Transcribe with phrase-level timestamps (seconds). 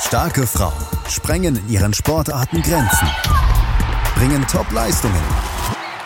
[0.00, 0.72] Starke Frauen
[1.08, 3.06] sprengen in ihren Sportarten Grenzen,
[4.16, 5.22] bringen Top-Leistungen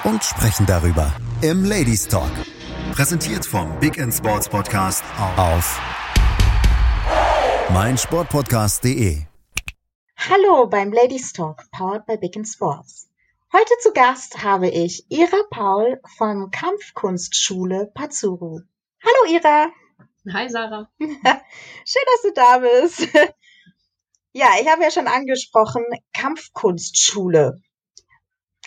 [0.02, 2.30] und sprechen darüber im Ladies Talk.
[2.92, 5.04] Präsentiert vom Big End Sports Podcast
[5.36, 5.80] auf
[7.72, 9.22] meinsportpodcast.de.
[10.16, 13.08] Hallo beim Ladies Talk, powered by Big End Sports.
[13.52, 18.61] Heute zu Gast habe ich Ira Paul von Kampfkunstschule Pazuru.
[19.02, 19.68] Hallo Ira.
[20.32, 20.90] Hi Sarah.
[20.98, 23.08] Schön, dass du da bist.
[24.36, 27.61] Ja, ich habe ja schon angesprochen, Kampfkunstschule.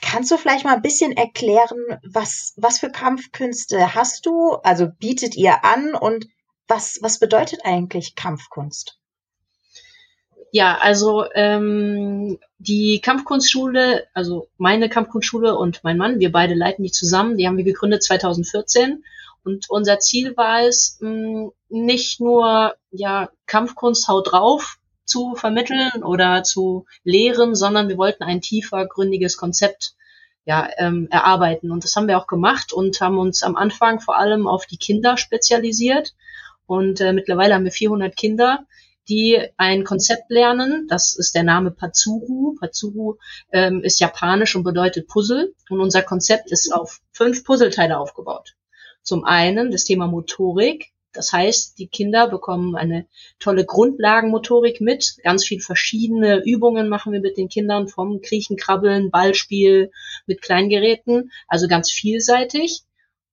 [0.02, 4.54] Kannst du vielleicht mal ein bisschen erklären, was, was für Kampfkünste hast du?
[4.64, 6.26] Also bietet ihr an und
[6.70, 8.98] was, was bedeutet eigentlich Kampfkunst?
[10.54, 16.92] Ja, also ähm, die Kampfkunstschule, also meine Kampfkunstschule und mein Mann, wir beide leiten die
[16.92, 19.04] zusammen, die haben wir gegründet 2014
[19.44, 26.44] und unser Ziel war es, mh, nicht nur ja Kampfkunst haut drauf, zu vermitteln oder
[26.44, 29.96] zu lehren, sondern wir wollten ein tiefer, gründiges Konzept
[30.46, 31.72] ja, ähm, erarbeiten.
[31.72, 34.78] Und das haben wir auch gemacht und haben uns am Anfang vor allem auf die
[34.78, 36.14] Kinder spezialisiert.
[36.66, 38.66] Und äh, mittlerweile haben wir 400 Kinder,
[39.10, 40.88] die ein Konzept lernen.
[40.90, 42.56] Das ist der Name Pazuru.
[42.60, 43.16] Pazuru
[43.52, 45.54] ähm, ist japanisch und bedeutet Puzzle.
[45.70, 48.56] Und unser Konzept ist auf fünf Puzzleteile aufgebaut.
[49.04, 53.08] Zum einen das Thema Motorik, das heißt, die Kinder bekommen eine
[53.40, 55.18] tolle Grundlagenmotorik mit.
[55.24, 59.92] Ganz viel verschiedene Übungen machen wir mit den Kindern vom Kriechen, Krabbeln, Ballspiel
[60.28, 61.32] mit Kleingeräten.
[61.48, 62.84] Also ganz vielseitig.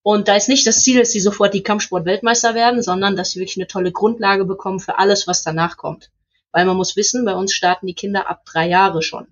[0.02, 3.40] Und da ist nicht das Ziel, dass sie sofort die Kampfsport-Weltmeister werden, sondern dass sie
[3.40, 6.10] wirklich eine tolle Grundlage bekommen für alles, was danach kommt.
[6.52, 9.26] Weil man muss wissen, bei uns starten die Kinder ab drei Jahre schon.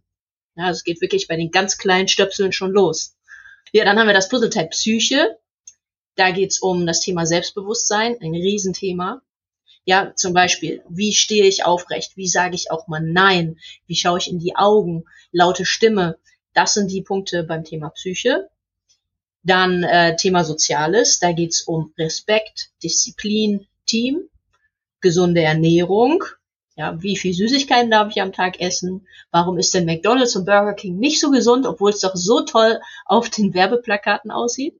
[0.56, 3.16] Ja, es geht wirklich bei den ganz kleinen Stöpseln schon los.
[3.72, 5.38] Ja, dann haben wir das Puzzleteil Psyche.
[6.14, 9.22] Da geht's um das Thema Selbstbewusstsein, ein Riesenthema.
[9.84, 12.16] Ja, zum Beispiel, wie stehe ich aufrecht?
[12.16, 13.58] Wie sage ich auch mal Nein?
[13.86, 15.04] Wie schaue ich in die Augen?
[15.32, 16.18] Laute Stimme.
[16.54, 18.48] Das sind die Punkte beim Thema Psyche.
[19.42, 21.18] Dann äh, Thema Soziales.
[21.18, 24.28] Da geht's um Respekt, Disziplin, Team,
[25.00, 26.22] gesunde Ernährung.
[26.76, 29.06] Ja, wie viel Süßigkeiten darf ich am Tag essen?
[29.30, 32.80] Warum ist denn McDonald's und Burger King nicht so gesund, obwohl es doch so toll
[33.04, 34.78] auf den Werbeplakaten aussieht?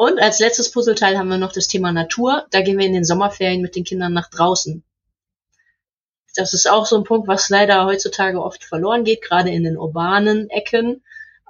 [0.00, 2.46] Und als letztes Puzzleteil haben wir noch das Thema Natur.
[2.52, 4.82] Da gehen wir in den Sommerferien mit den Kindern nach draußen.
[6.34, 9.76] Das ist auch so ein Punkt, was leider heutzutage oft verloren geht, gerade in den
[9.76, 11.02] urbanen Ecken.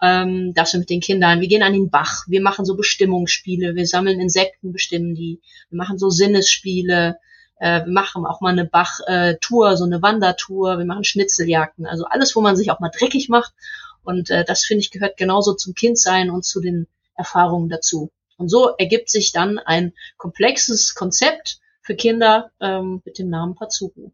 [0.02, 3.86] Ähm, wir mit den Kindern, wir gehen an den Bach, wir machen so Bestimmungsspiele, wir
[3.86, 7.20] sammeln Insekten, bestimmen die, wir machen so Sinnesspiele,
[7.60, 12.34] äh, wir machen auch mal eine Bachtour, so eine Wandertour, wir machen Schnitzeljagden, also alles,
[12.34, 13.54] wo man sich auch mal dreckig macht.
[14.02, 18.10] Und äh, das finde ich gehört genauso zum Kindsein und zu den Erfahrungen dazu.
[18.40, 24.12] Und so ergibt sich dann ein komplexes Konzept für Kinder ähm, mit dem Namen Pazuru.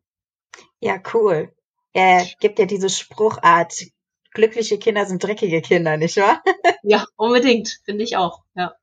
[0.81, 1.53] Ja, cool.
[1.93, 3.73] Er gibt ja diese Spruchart,
[4.33, 6.43] glückliche Kinder sind dreckige Kinder, nicht wahr?
[6.83, 8.43] ja, unbedingt, finde ich auch.
[8.57, 8.75] Ja.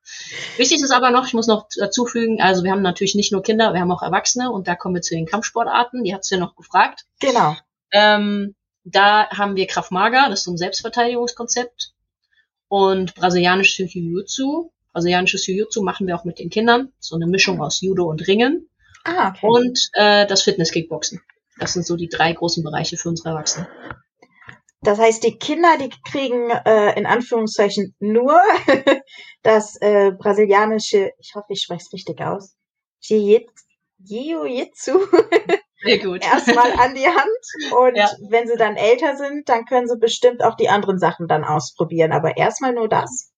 [0.56, 3.42] Wichtig ist aber noch, ich muss noch dazu fügen, also wir haben natürlich nicht nur
[3.42, 6.38] Kinder, wir haben auch Erwachsene und da kommen wir zu den Kampfsportarten, die hat ja
[6.38, 7.04] noch gefragt.
[7.20, 7.54] Genau.
[7.92, 11.92] Ähm, da haben wir Krav Maga, das ist so ein Selbstverteidigungskonzept
[12.68, 16.92] und brasilianische Jiu-Jitsu, brasilianisches Jiu-Jitsu machen wir auch mit den Kindern.
[16.98, 18.70] So eine Mischung aus Judo und Ringen.
[19.04, 19.46] Ah, okay.
[19.46, 21.20] Und äh, das Fitness-Kickboxen.
[21.58, 23.68] Das sind so die drei großen Bereiche für unsere Erwachsenen.
[24.80, 28.38] Das heißt, die Kinder, die kriegen äh, in Anführungszeichen nur
[29.42, 32.56] das äh, brasilianische, ich hoffe, ich spreche es richtig aus,
[33.00, 34.98] Jiu-Jitsu
[35.84, 36.24] Sehr gut.
[36.32, 37.72] erstmal an die Hand.
[37.78, 38.10] Und Ja.
[38.30, 42.12] wenn sie dann älter sind, dann können sie bestimmt auch die anderen Sachen dann ausprobieren.
[42.12, 43.32] Aber erstmal nur das.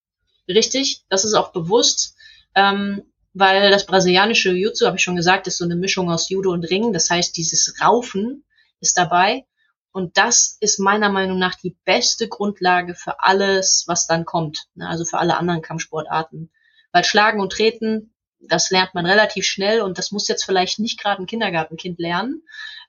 [0.48, 2.16] Richtig, das ist auch bewusst,
[2.54, 3.02] ähm,
[3.34, 6.64] weil das brasilianische Jiu-Jitsu, habe ich schon gesagt, ist so eine Mischung aus Judo und
[6.64, 6.92] Ringen.
[6.92, 8.44] Das heißt, dieses Raufen
[8.80, 9.44] ist dabei.
[9.92, 14.68] Und das ist meiner Meinung nach die beste Grundlage für alles, was dann kommt.
[14.74, 14.88] Ne?
[14.88, 16.50] Also für alle anderen Kampfsportarten.
[16.92, 21.00] Weil Schlagen und Treten, das lernt man relativ schnell und das muss jetzt vielleicht nicht
[21.00, 22.42] gerade ein Kindergartenkind lernen.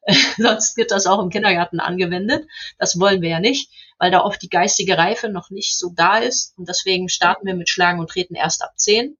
[0.38, 2.48] Sonst wird das auch im Kindergarten angewendet.
[2.78, 6.18] Das wollen wir ja nicht, weil da oft die geistige Reife noch nicht so da
[6.18, 6.58] ist.
[6.58, 9.18] Und deswegen starten wir mit Schlagen und Treten erst ab 10.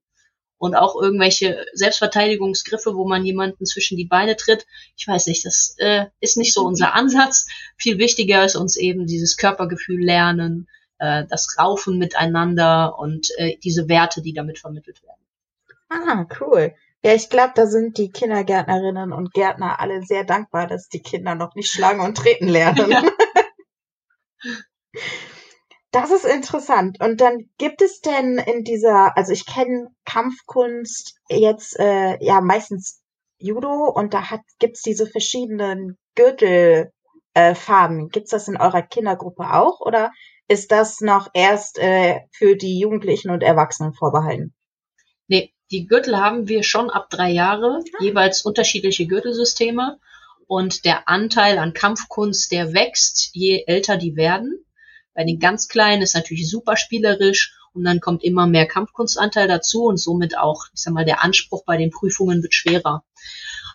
[0.60, 4.66] Und auch irgendwelche Selbstverteidigungsgriffe, wo man jemanden zwischen die Beine tritt.
[4.96, 7.46] Ich weiß nicht, das äh, ist nicht so unser Ansatz.
[7.76, 13.88] Viel wichtiger ist uns eben dieses Körpergefühl lernen, äh, das Raufen miteinander und äh, diese
[13.88, 15.17] Werte, die damit vermittelt werden.
[15.90, 16.74] Ah, cool.
[17.02, 21.34] Ja, ich glaube, da sind die Kindergärtnerinnen und Gärtner alle sehr dankbar, dass die Kinder
[21.34, 22.90] noch nicht schlagen und treten lernen.
[22.90, 23.02] Ja.
[25.90, 27.00] Das ist interessant.
[27.00, 33.02] Und dann gibt es denn in dieser, also ich kenne Kampfkunst jetzt äh, ja meistens
[33.38, 36.92] Judo und da hat, gibt's diese verschiedenen Gürtelfarben.
[37.34, 38.08] Äh, Farben.
[38.10, 40.12] gibt's das in eurer Kindergruppe auch oder
[40.48, 44.54] ist das noch erst äh, für die Jugendlichen und Erwachsenen vorbehalten?
[45.70, 48.06] Die Gürtel haben wir schon ab drei Jahre, ja.
[48.06, 49.98] jeweils unterschiedliche Gürtelsysteme.
[50.46, 54.64] Und der Anteil an Kampfkunst, der wächst, je älter die werden.
[55.12, 59.84] Bei den ganz Kleinen ist natürlich super spielerisch und dann kommt immer mehr Kampfkunstanteil dazu
[59.84, 63.04] und somit auch, ich sag mal, der Anspruch bei den Prüfungen wird schwerer.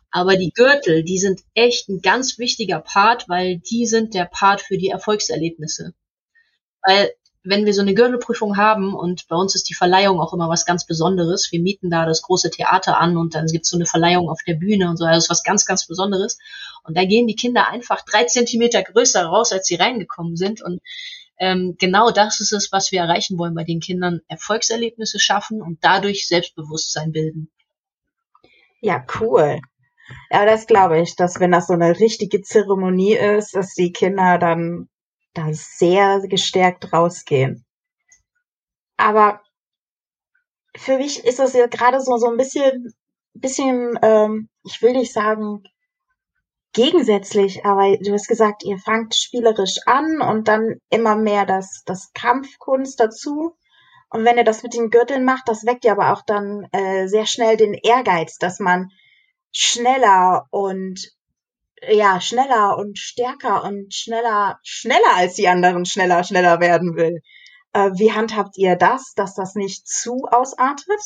[0.10, 4.62] Aber die Gürtel, die sind echt ein ganz wichtiger Part, weil die sind der Part
[4.62, 5.94] für die Erfolgserlebnisse.
[6.82, 7.12] Weil
[7.44, 10.66] wenn wir so eine Gürtelprüfung haben und bei uns ist die Verleihung auch immer was
[10.66, 14.30] ganz Besonderes, wir mieten da das große Theater an und dann gibt's so eine Verleihung
[14.30, 16.40] auf der Bühne und so, also ist was ganz, ganz Besonderes.
[16.84, 20.62] Und da gehen die Kinder einfach drei Zentimeter größer raus, als sie reingekommen sind.
[20.62, 20.82] Und
[21.38, 25.80] ähm, genau das ist es, was wir erreichen wollen bei den Kindern, Erfolgserlebnisse schaffen und
[25.82, 27.50] dadurch Selbstbewusstsein bilden.
[28.80, 29.60] Ja, cool.
[30.30, 34.38] Ja, das glaube ich, dass wenn das so eine richtige Zeremonie ist, dass die Kinder
[34.38, 34.90] dann
[35.34, 37.66] da sehr gestärkt rausgehen.
[38.98, 39.42] Aber
[40.76, 42.94] für mich ist das ja gerade so, so ein bisschen,
[43.34, 45.64] bisschen, ähm, ich will nicht sagen
[46.74, 52.12] gegensätzlich, aber du hast gesagt, ihr fangt spielerisch an und dann immer mehr das, das
[52.14, 53.56] Kampfkunst dazu.
[54.10, 57.08] Und wenn ihr das mit den Gürteln macht, das weckt ja aber auch dann äh,
[57.08, 58.90] sehr schnell den Ehrgeiz, dass man
[59.52, 61.00] schneller und
[61.90, 67.22] ja, schneller und stärker und schneller, schneller als die anderen schneller, schneller werden will.
[67.74, 71.00] Äh, wie handhabt ihr das, dass das nicht zu ausartet?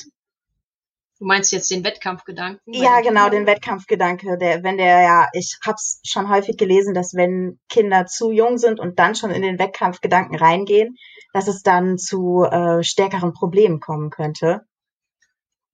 [1.20, 2.74] Du meinst jetzt den Wettkampfgedanken?
[2.74, 7.60] Ja, genau, den Wettkampfgedanke, der, wenn der ja, ich hab's schon häufig gelesen, dass wenn
[7.70, 10.96] Kinder zu jung sind und dann schon in den Wettkampfgedanken reingehen,
[11.34, 14.62] dass es dann zu äh, stärkeren Problemen kommen könnte.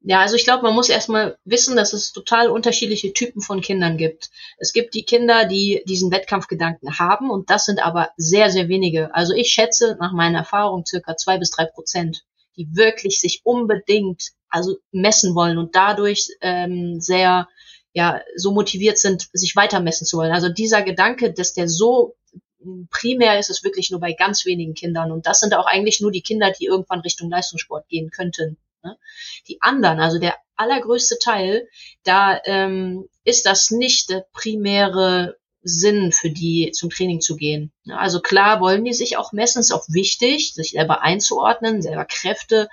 [0.05, 3.97] Ja, also ich glaube, man muss erstmal wissen, dass es total unterschiedliche Typen von Kindern
[3.97, 4.31] gibt.
[4.57, 9.15] Es gibt die Kinder, die diesen Wettkampfgedanken haben und das sind aber sehr, sehr wenige.
[9.15, 12.25] Also ich schätze nach meiner Erfahrung circa zwei bis drei Prozent,
[12.57, 17.47] die wirklich sich unbedingt also messen wollen und dadurch ähm, sehr
[17.93, 20.33] ja so motiviert sind, sich weiter messen zu wollen.
[20.33, 22.17] Also dieser Gedanke, dass der so
[22.91, 26.11] primär ist es wirklich nur bei ganz wenigen Kindern und das sind auch eigentlich nur
[26.11, 28.57] die Kinder, die irgendwann Richtung Leistungssport gehen könnten.
[28.83, 28.97] Ne?
[29.47, 31.67] Die anderen, also der allergrößte Teil,
[32.03, 37.71] da ähm, ist das nicht der primäre Sinn für die zum Training zu gehen.
[37.85, 37.97] Ne?
[37.97, 42.69] Also klar wollen die sich auch messen, ist auch wichtig, sich selber einzuordnen, selber Kräfte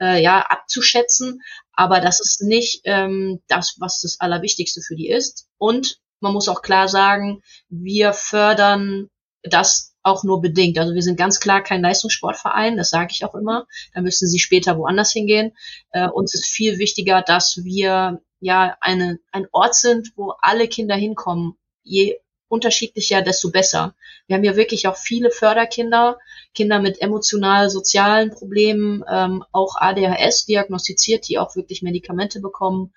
[0.00, 5.48] äh, ja abzuschätzen, aber das ist nicht ähm, das, was das Allerwichtigste für die ist.
[5.58, 9.08] Und man muss auch klar sagen, wir fördern
[9.42, 10.78] das auch nur bedingt.
[10.78, 13.66] Also wir sind ganz klar kein Leistungssportverein, das sage ich auch immer.
[13.94, 15.52] Da müssen sie später woanders hingehen.
[15.90, 20.96] Äh, uns ist viel wichtiger, dass wir ja eine, ein Ort sind, wo alle Kinder
[20.96, 21.54] hinkommen.
[21.84, 22.18] Je
[22.48, 23.94] unterschiedlicher, desto besser.
[24.26, 26.18] Wir haben ja wirklich auch viele Förderkinder,
[26.54, 32.92] Kinder mit emotional-sozialen Problemen, ähm, auch ADHS diagnostiziert, die auch wirklich Medikamente bekommen.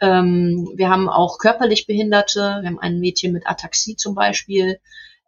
[0.00, 4.78] Ähm, wir haben auch körperlich Behinderte, wir haben ein Mädchen mit Ataxie zum Beispiel.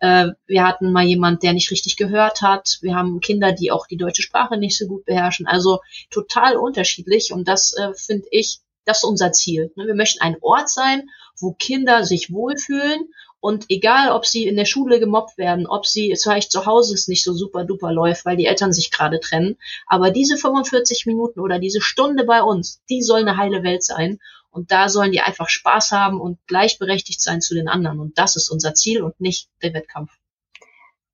[0.01, 2.79] Äh, wir hatten mal jemand, der nicht richtig gehört hat.
[2.81, 5.47] Wir haben Kinder, die auch die deutsche Sprache nicht so gut beherrschen.
[5.47, 5.81] Also
[6.11, 7.33] total unterschiedlich.
[7.33, 9.73] Und das äh, finde ich, das ist unser Ziel.
[9.77, 9.87] Ne?
[9.87, 11.09] Wir möchten ein Ort sein,
[11.39, 13.09] wo Kinder sich wohlfühlen
[13.41, 17.09] und egal, ob sie in der Schule gemobbt werden, ob sie vielleicht zu Hause es
[17.09, 21.41] nicht so super duper läuft, weil die Eltern sich gerade trennen, aber diese 45 Minuten
[21.41, 24.21] oder diese Stunde bei uns, die soll eine heile Welt sein.
[24.51, 28.01] Und da sollen die einfach Spaß haben und gleichberechtigt sein zu den anderen.
[28.01, 30.11] Und das ist unser Ziel und nicht der Wettkampf.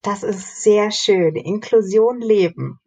[0.03, 1.37] Das ist sehr schön.
[1.37, 2.81] Inklusion leben.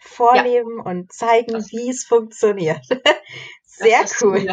[0.00, 0.90] Vorleben ja.
[0.90, 2.84] und zeigen, wie es funktioniert.
[3.64, 4.48] sehr cool.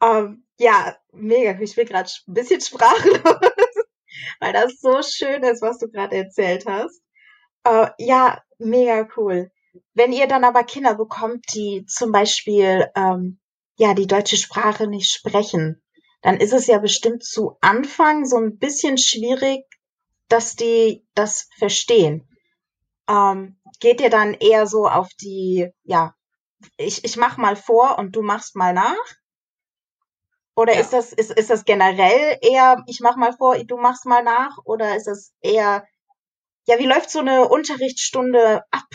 [0.00, 1.58] Um, ähm, ja, mega.
[1.60, 3.20] Ich bin gerade ein bisschen sprachlos,
[4.40, 7.00] weil das so schön ist, was du gerade erzählt hast.
[7.66, 9.50] Uh, ja, mega cool.
[9.94, 13.38] Wenn ihr dann aber Kinder bekommt, die zum Beispiel ähm,
[13.76, 15.82] ja die deutsche Sprache nicht sprechen,
[16.22, 19.64] dann ist es ja bestimmt zu Anfang so ein bisschen schwierig,
[20.28, 22.28] dass die das verstehen.
[23.08, 26.14] Ähm, geht ihr dann eher so auf die, ja,
[26.76, 28.96] ich, ich mach mal vor und du machst mal nach?
[30.54, 30.80] Oder ja.
[30.80, 34.58] ist das, ist, ist das generell eher, ich mach mal vor, du machst mal nach?
[34.64, 35.86] Oder ist das eher,
[36.66, 38.86] ja, wie läuft so eine Unterrichtsstunde ab?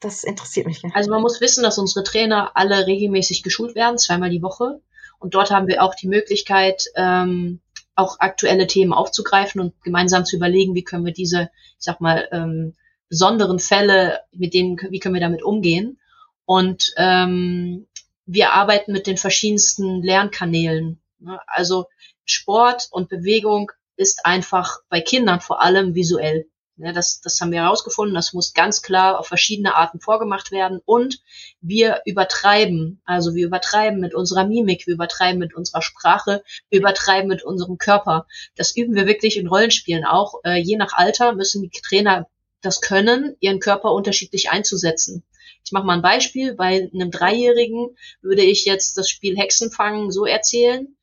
[0.00, 0.82] Das interessiert mich.
[0.94, 4.80] Also man muss wissen, dass unsere Trainer alle regelmäßig geschult werden, zweimal die Woche.
[5.18, 7.60] Und dort haben wir auch die Möglichkeit, ähm,
[7.96, 12.28] auch aktuelle Themen aufzugreifen und gemeinsam zu überlegen, wie können wir diese, ich sag mal,
[12.30, 12.76] ähm,
[13.08, 15.98] besonderen Fälle, mit denen, wie können wir damit umgehen.
[16.44, 17.88] Und ähm,
[18.24, 21.00] wir arbeiten mit den verschiedensten Lernkanälen.
[21.18, 21.40] Ne?
[21.46, 21.86] Also
[22.24, 26.46] Sport und Bewegung ist einfach bei Kindern vor allem visuell.
[26.80, 28.14] Ja, das, das haben wir herausgefunden.
[28.14, 30.80] Das muss ganz klar auf verschiedene Arten vorgemacht werden.
[30.84, 31.20] Und
[31.60, 33.02] wir übertreiben.
[33.04, 37.78] Also wir übertreiben mit unserer Mimik, wir übertreiben mit unserer Sprache, wir übertreiben mit unserem
[37.78, 38.26] Körper.
[38.54, 40.34] Das üben wir wirklich in Rollenspielen auch.
[40.44, 42.28] Äh, je nach Alter müssen die Trainer
[42.60, 45.24] das können, ihren Körper unterschiedlich einzusetzen.
[45.64, 46.54] Ich mache mal ein Beispiel.
[46.54, 50.96] Bei einem Dreijährigen würde ich jetzt das Spiel Hexenfangen so erzählen.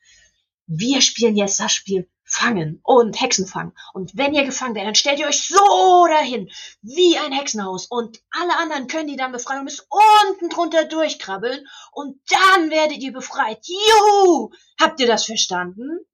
[0.67, 3.73] Wir spielen jetzt das Spiel fangen und Hexen fangen.
[3.93, 6.49] Und wenn ihr gefangen werdet, dann stellt ihr euch so dahin,
[6.81, 7.87] wie ein Hexenhaus.
[7.87, 9.85] Und alle anderen können die dann befreien und müssen
[10.27, 11.65] unten drunter durchkrabbeln.
[11.91, 13.59] Und dann werdet ihr befreit.
[13.65, 14.51] Juhu!
[14.79, 16.05] Habt ihr das verstanden?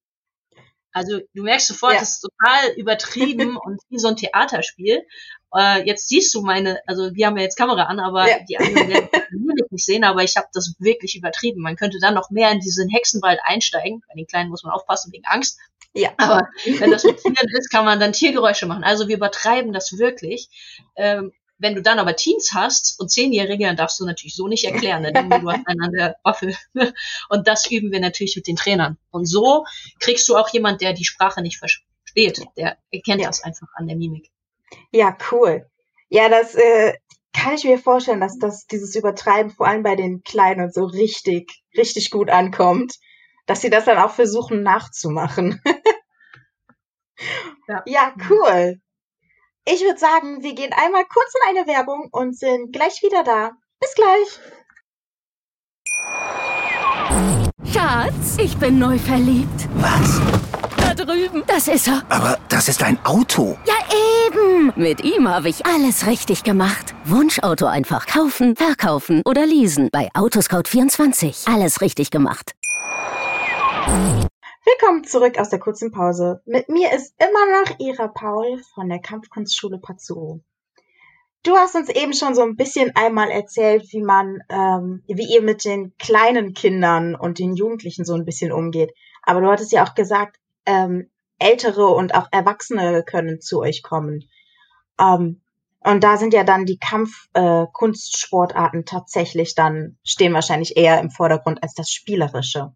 [0.93, 1.99] Also du merkst sofort, ja.
[1.99, 5.05] das ist total übertrieben und wie so ein Theaterspiel.
[5.55, 8.39] Äh, jetzt siehst du meine, also wir haben ja jetzt Kamera an, aber ja.
[8.47, 9.09] die anderen werden
[9.71, 11.61] nicht sehen, aber ich habe das wirklich übertrieben.
[11.61, 14.01] Man könnte dann noch mehr in diesen Hexenwald einsteigen.
[14.07, 15.59] Bei den Kleinen muss man aufpassen wegen Angst.
[15.93, 16.11] Ja.
[16.17, 16.47] Aber
[16.79, 18.83] wenn das mit Tieren ist, kann man dann Tiergeräusche machen.
[18.83, 20.49] Also wir übertreiben das wirklich.
[20.95, 24.65] Ähm, wenn du dann aber Teens hast und Zehnjährige, dann darfst du natürlich so nicht
[24.65, 26.55] erklären, denn du hast einen an der Waffe.
[27.29, 28.97] Und das üben wir natürlich mit den Trainern.
[29.11, 29.65] Und so
[29.99, 32.41] kriegst du auch jemand, der die Sprache nicht versteht.
[32.57, 33.27] Der erkennt ja.
[33.27, 34.31] das einfach an der Mimik.
[34.91, 35.67] Ja, cool.
[36.09, 36.93] Ja, das äh,
[37.33, 41.63] kann ich mir vorstellen, dass das dieses Übertreiben vor allem bei den Kleinen so richtig,
[41.75, 42.97] richtig gut ankommt
[43.45, 45.61] dass sie das dann auch versuchen nachzumachen.
[47.67, 47.83] ja.
[47.85, 48.79] ja, cool.
[49.65, 53.51] Ich würde sagen, wir gehen einmal kurz in eine Werbung und sind gleich wieder da.
[53.79, 54.39] Bis gleich.
[57.73, 59.69] Schatz, ich bin neu verliebt.
[59.75, 60.40] Was?
[60.91, 61.43] Da drüben.
[61.47, 62.03] Das ist er.
[62.09, 63.57] Aber das ist ein Auto.
[63.65, 63.75] Ja,
[64.27, 64.73] eben.
[64.75, 66.93] Mit ihm habe ich alles richtig gemacht.
[67.05, 69.87] Wunschauto einfach kaufen, verkaufen oder leasen.
[69.89, 71.49] Bei Autoscout24.
[71.49, 72.55] Alles richtig gemacht.
[74.65, 76.41] Willkommen zurück aus der kurzen Pause.
[76.45, 80.41] Mit mir ist immer noch Ira Paul von der Kampfkunstschule Pazzuro.
[81.43, 85.41] Du hast uns eben schon so ein bisschen einmal erzählt, wie man, ähm, wie ihr
[85.41, 88.91] mit den kleinen Kindern und den Jugendlichen so ein bisschen umgeht.
[89.23, 94.29] Aber du hattest ja auch gesagt, ähm, Ältere und auch Erwachsene können zu euch kommen.
[94.99, 95.41] Ähm,
[95.83, 101.63] und da sind ja dann die Kampfkunstsportarten äh, tatsächlich dann, stehen wahrscheinlich eher im Vordergrund
[101.63, 102.75] als das Spielerische.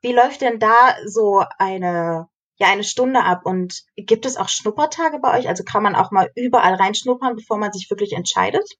[0.00, 3.40] Wie läuft denn da so eine, ja, eine Stunde ab?
[3.44, 5.48] Und gibt es auch Schnuppertage bei euch?
[5.48, 8.76] Also kann man auch mal überall reinschnuppern, bevor man sich wirklich entscheidet?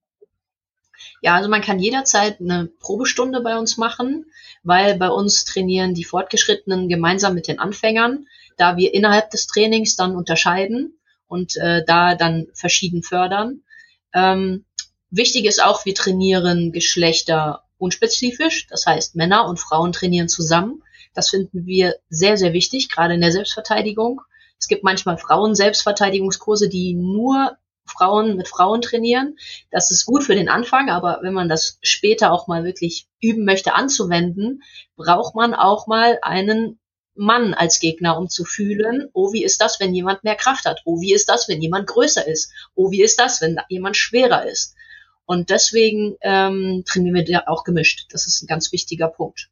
[1.22, 4.26] Ja, also man kann jederzeit eine Probestunde bei uns machen,
[4.62, 8.26] weil bei uns trainieren die Fortgeschrittenen gemeinsam mit den Anfängern,
[8.56, 13.62] da wir innerhalb des Trainings dann unterscheiden und äh, da dann verschieden fördern.
[14.12, 14.64] Ähm,
[15.10, 20.82] wichtig ist auch, wir trainieren Geschlechter unspezifisch, das heißt Männer und Frauen trainieren zusammen.
[21.14, 24.20] Das finden wir sehr, sehr wichtig, gerade in der Selbstverteidigung.
[24.58, 27.56] Es gibt manchmal Frauen-Selbstverteidigungskurse, die nur
[27.90, 29.36] Frauen mit Frauen trainieren.
[29.70, 33.44] Das ist gut für den Anfang, aber wenn man das später auch mal wirklich üben
[33.44, 34.62] möchte anzuwenden,
[34.96, 36.78] braucht man auch mal einen
[37.14, 40.80] Mann als Gegner, um zu fühlen, oh, wie ist das, wenn jemand mehr Kraft hat?
[40.84, 42.52] Oh, wie ist das, wenn jemand größer ist?
[42.74, 44.74] Oh, wie ist das, wenn jemand schwerer ist?
[45.26, 48.06] Und deswegen ähm, trainieren wir da auch gemischt.
[48.10, 49.50] Das ist ein ganz wichtiger Punkt.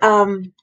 [0.00, 0.54] Ähm,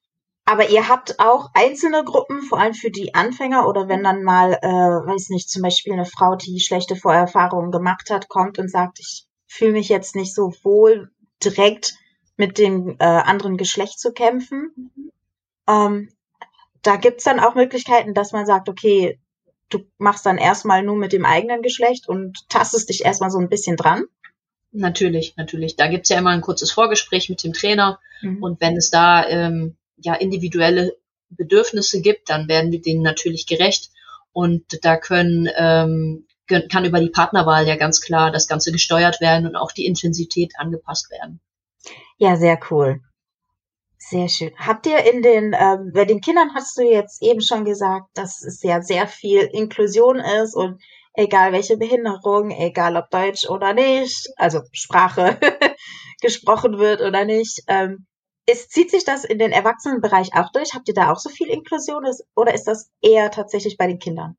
[0.49, 4.53] aber ihr habt auch einzelne Gruppen, vor allem für die Anfänger oder wenn dann mal,
[4.53, 8.99] äh, weiß nicht, zum Beispiel eine Frau, die schlechte Vorerfahrungen gemacht hat, kommt und sagt,
[8.99, 11.11] ich fühle mich jetzt nicht so wohl,
[11.43, 11.93] direkt
[12.35, 14.91] mit dem äh, anderen Geschlecht zu kämpfen.
[15.67, 16.09] Ähm,
[16.81, 19.19] da gibt's dann auch Möglichkeiten, dass man sagt, okay,
[19.69, 23.49] du machst dann erstmal nur mit dem eigenen Geschlecht und tastest dich erstmal so ein
[23.49, 24.05] bisschen dran.
[24.71, 25.75] Natürlich, natürlich.
[25.75, 28.41] Da gibt's ja immer ein kurzes Vorgespräch mit dem Trainer mhm.
[28.41, 30.95] und wenn es da ähm, ja individuelle
[31.29, 33.91] Bedürfnisse gibt, dann werden wir denen natürlich gerecht
[34.31, 39.45] und da können ähm, kann über die Partnerwahl ja ganz klar das Ganze gesteuert werden
[39.45, 41.39] und auch die Intensität angepasst werden.
[42.17, 43.01] Ja, sehr cool.
[43.97, 44.51] Sehr schön.
[44.57, 48.41] Habt ihr in den, ähm, bei den Kindern hast du jetzt eben schon gesagt, dass
[48.41, 50.81] es ja sehr viel Inklusion ist und
[51.13, 55.37] egal welche Behinderung, egal ob Deutsch oder nicht, also Sprache
[56.21, 57.61] gesprochen wird oder nicht.
[57.67, 58.07] Ähm,
[58.51, 60.73] ist, zieht sich das in den Erwachsenenbereich auch durch?
[60.73, 62.03] Habt ihr da auch so viel Inklusion
[62.35, 64.37] oder ist das eher tatsächlich bei den Kindern?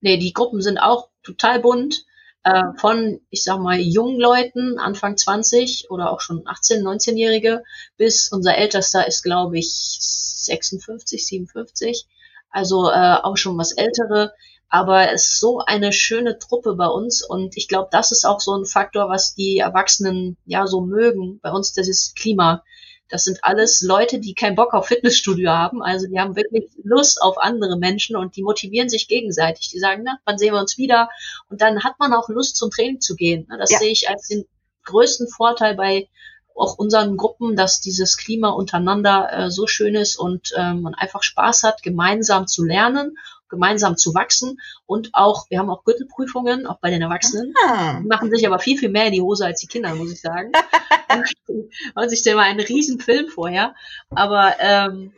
[0.00, 2.04] Nee, die Gruppen sind auch total bunt.
[2.44, 7.62] Äh, von, ich sag mal, jungen Leuten, Anfang 20 oder auch schon 18, 19-Jährige,
[7.96, 12.06] bis unser Ältester ist, glaube ich, 56, 57.
[12.50, 14.34] Also äh, auch schon was Ältere
[14.68, 18.40] Aber es ist so eine schöne Truppe bei uns und ich glaube, das ist auch
[18.40, 21.40] so ein Faktor, was die Erwachsenen ja so mögen.
[21.42, 22.64] Bei uns das ist Klima.
[23.12, 25.82] Das sind alles Leute, die keinen Bock auf Fitnessstudio haben.
[25.82, 29.68] Also die haben wirklich Lust auf andere Menschen und die motivieren sich gegenseitig.
[29.68, 31.10] Die sagen, na, wann sehen wir uns wieder?
[31.50, 33.46] Und dann hat man auch Lust zum Training zu gehen.
[33.58, 33.78] Das ja.
[33.80, 34.46] sehe ich als den
[34.84, 36.08] größten Vorteil bei
[36.56, 41.22] auch unseren Gruppen, dass dieses Klima untereinander äh, so schön ist und äh, man einfach
[41.22, 43.18] Spaß hat, gemeinsam zu lernen,
[43.52, 47.54] gemeinsam zu wachsen und auch, wir haben auch Gürtelprüfungen, auch bei den Erwachsenen.
[47.64, 48.00] Ah.
[48.00, 50.20] Die machen sich aber viel, viel mehr in die Hose als die Kinder, muss ich
[50.20, 50.50] sagen.
[51.94, 53.74] Man sich selber einen riesen Film vorher.
[54.10, 55.12] Aber ähm,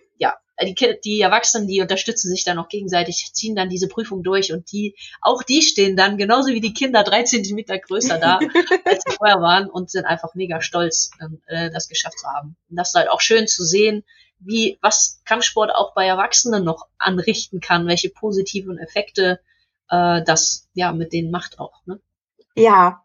[0.63, 4.71] die, die Erwachsenen, die unterstützen sich dann auch gegenseitig, ziehen dann diese Prüfung durch und
[4.71, 8.39] die, auch die stehen dann genauso wie die Kinder drei Zentimeter größer da,
[8.85, 12.57] als sie vorher waren und sind einfach mega stolz, ähm, äh, das geschafft zu haben.
[12.71, 14.05] Und das ist halt auch schön zu sehen,
[14.45, 19.41] wie, was Kampfsport auch bei Erwachsenen noch anrichten kann, welche positiven Effekte
[19.89, 21.85] äh, das ja mit denen macht auch.
[21.87, 22.01] Ne?
[22.55, 23.05] Ja,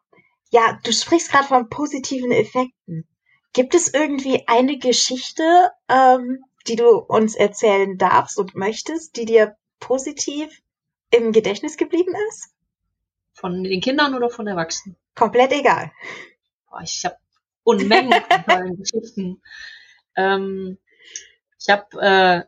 [0.51, 3.07] ja, du sprichst gerade von positiven Effekten.
[3.53, 9.55] Gibt es irgendwie eine Geschichte, ähm, die du uns erzählen darfst und möchtest, die dir
[9.79, 10.61] positiv
[11.11, 12.53] im Gedächtnis geblieben ist?
[13.33, 14.97] Von den Kindern oder von Erwachsenen?
[15.15, 15.91] Komplett egal.
[16.69, 17.17] Boah, ich habe
[17.63, 19.41] Unmengen von tollen Geschichten.
[20.15, 20.77] Ähm,
[21.59, 22.43] ich habe, äh,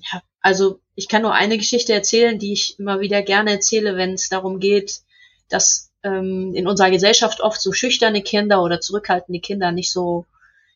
[0.00, 4.14] ja, also ich kann nur eine Geschichte erzählen, die ich immer wieder gerne erzähle, wenn
[4.14, 5.00] es darum geht,
[5.48, 10.26] dass ähm, in unserer Gesellschaft oft so schüchterne Kinder oder zurückhaltende Kinder nicht so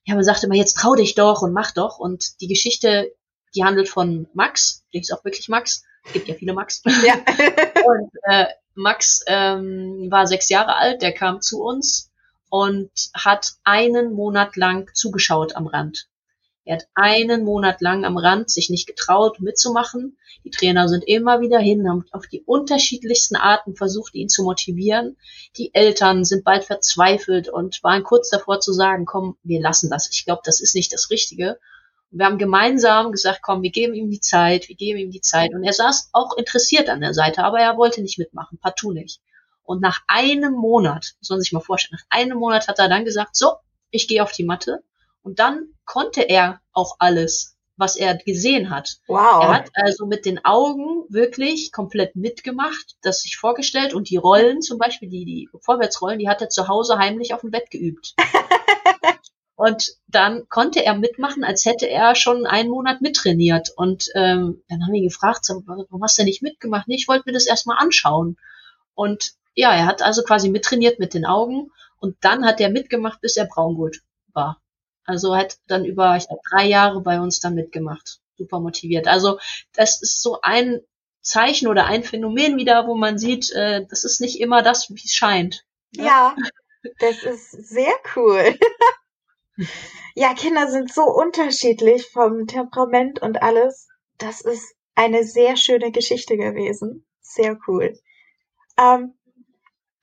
[0.05, 1.99] ja, man sagt immer, jetzt trau dich doch und mach doch.
[1.99, 3.13] Und die Geschichte,
[3.55, 5.85] die handelt von Max, die ist auch wirklich Max.
[6.05, 6.83] Es gibt ja viele Max.
[7.05, 7.15] Ja.
[7.85, 12.11] und äh, Max ähm, war sechs Jahre alt, der kam zu uns
[12.49, 16.09] und hat einen Monat lang zugeschaut am Rand.
[16.65, 20.17] Er hat einen Monat lang am Rand sich nicht getraut, mitzumachen.
[20.45, 25.17] Die Trainer sind immer wieder hin, haben auf die unterschiedlichsten Arten versucht, ihn zu motivieren.
[25.57, 30.09] Die Eltern sind bald verzweifelt und waren kurz davor zu sagen, komm, wir lassen das.
[30.13, 31.59] Ich glaube, das ist nicht das Richtige.
[32.13, 35.21] Und wir haben gemeinsam gesagt, komm, wir geben ihm die Zeit, wir geben ihm die
[35.21, 35.53] Zeit.
[35.55, 39.21] Und er saß auch interessiert an der Seite, aber er wollte nicht mitmachen, partout nicht.
[39.65, 43.05] Und nach einem Monat, muss man sich mal vorstellen, nach einem Monat hat er dann
[43.05, 43.55] gesagt, so,
[43.91, 44.83] ich gehe auf die Matte
[45.23, 48.99] und dann konnte er auch alles, was er gesehen hat.
[49.07, 49.43] Wow.
[49.43, 54.63] Er hat also mit den Augen wirklich komplett mitgemacht, das sich vorgestellt und die Rollen,
[54.63, 58.15] zum Beispiel die, die Vorwärtsrollen, die hat er zu Hause heimlich auf dem Bett geübt.
[59.57, 63.71] und dann konnte er mitmachen, als hätte er schon einen Monat mittrainiert.
[63.75, 66.89] Und ähm, dann haben wir ihn gefragt, warum hast du nicht mitgemacht?
[66.89, 68.37] Nee, ich wollte mir das erstmal anschauen.
[68.95, 73.21] Und ja, er hat also quasi mittrainiert mit den Augen und dann hat er mitgemacht,
[73.21, 73.99] bis er Braungurt
[74.33, 74.62] war.
[75.05, 78.21] Also hat dann über, ich glaube, drei Jahre bei uns dann mitgemacht.
[78.37, 79.09] Super motiviert.
[79.09, 79.39] Also
[79.75, 80.81] das ist so ein
[81.21, 84.95] Zeichen oder ein Phänomen wieder, wo man sieht, äh, das ist nicht immer das, wie
[84.95, 85.65] es scheint.
[85.97, 86.05] Ne?
[86.05, 86.37] Ja,
[86.99, 88.59] das ist sehr cool.
[90.15, 93.89] ja, Kinder sind so unterschiedlich vom Temperament und alles.
[94.19, 97.07] Das ist eine sehr schöne Geschichte gewesen.
[97.21, 97.99] Sehr cool.
[98.79, 99.15] Ähm,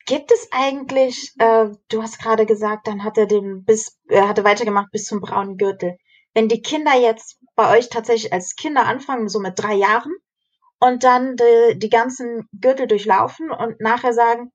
[0.10, 4.44] Gibt es eigentlich, äh, du hast gerade gesagt, dann hat er den bis, er hatte
[4.44, 6.00] weitergemacht bis zum braunen Gürtel.
[6.34, 10.12] Wenn die Kinder jetzt bei euch tatsächlich als Kinder anfangen, so mit drei Jahren,
[10.80, 14.52] und dann die, die ganzen Gürtel durchlaufen und nachher sagen,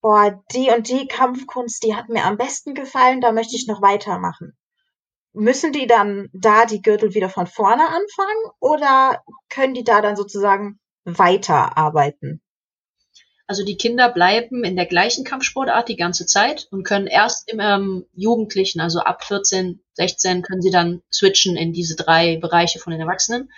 [0.00, 3.82] boah, die und die Kampfkunst, die hat mir am besten gefallen, da möchte ich noch
[3.82, 4.56] weitermachen.
[5.32, 10.16] Müssen die dann da die Gürtel wieder von vorne anfangen oder können die da dann
[10.16, 12.42] sozusagen weiterarbeiten?
[13.48, 17.60] Also die Kinder bleiben in der gleichen Kampfsportart die ganze Zeit und können erst im
[17.60, 22.90] ähm, Jugendlichen, also ab 14, 16, können sie dann switchen in diese drei Bereiche von
[22.90, 23.52] den Erwachsenen.